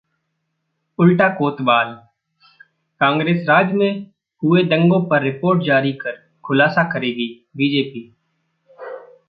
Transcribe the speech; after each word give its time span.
उल्टा 0.99 1.27
कोतवाल...कांग्रेस 1.29 3.45
राज 3.49 3.71
में 3.73 4.05
हुए 4.43 4.63
दंगों 4.63 5.05
पर 5.05 5.23
रिपोर्ट 5.23 5.63
जारी 5.63 5.93
कर 5.93 6.17
‘खुलासा’ 6.43 6.83
करेगी 6.93 7.27
बीजेपी! 7.57 8.13